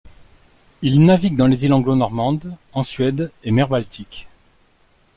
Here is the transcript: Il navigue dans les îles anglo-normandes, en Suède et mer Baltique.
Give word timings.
Il 0.81 1.05
navigue 1.05 1.35
dans 1.35 1.45
les 1.45 1.65
îles 1.65 1.73
anglo-normandes, 1.73 2.57
en 2.73 2.81
Suède 2.81 3.31
et 3.43 3.51
mer 3.51 3.67
Baltique. 3.67 4.27